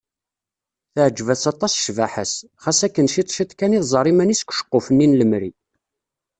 Teɛǧeb-as 0.93 1.43
aṭas 1.51 1.73
cbaḥa-s, 1.85 2.33
xas 2.63 2.79
akken 2.85 3.07
ciṭ 3.13 3.27
ciṭ 3.35 3.51
kan 3.59 3.75
i 3.77 3.79
tẓerr 3.81 4.05
iman-is 4.11 4.41
deg 4.43 4.49
uceqquf-nni 4.51 5.07
n 5.07 5.17
lemri. 5.19 5.51